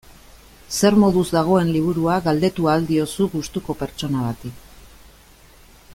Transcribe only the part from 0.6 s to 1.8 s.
Zer moduz dagoen